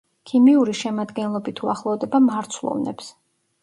ქიმიური 0.29 0.75
შემადგენლობით 0.79 1.63
უახლოვდება 1.69 2.25
მარცვლოვნებს. 2.33 3.19